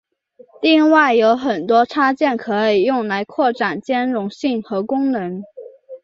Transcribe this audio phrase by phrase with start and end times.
[0.63, 5.43] 另外有很多插件可以用来扩展兼容性和功能。